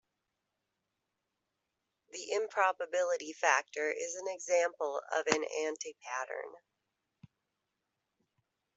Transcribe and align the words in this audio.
The 2.09 2.31
improbability 2.31 3.33
factor 3.33 3.91
is 3.91 4.15
an 4.15 4.27
example 4.29 4.99
of 5.11 5.27
an 5.27 5.43
anti-pattern. 5.43 6.55